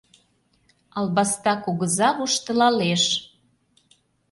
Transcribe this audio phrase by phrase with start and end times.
[0.99, 3.03] Албаста кугыза воштылалеш.